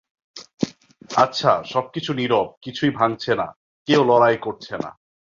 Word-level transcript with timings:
আচ্ছা, 1.15 1.51
সবকিছু 1.63 2.13
নীরব, 2.13 2.47
কিছুই 2.61 2.91
ভাঙ্গছে 2.91 3.31
না, 3.35 3.47
কেউ 3.87 4.01
লড়াই 4.03 4.37
করছে 4.37 4.73
না। 4.77 4.89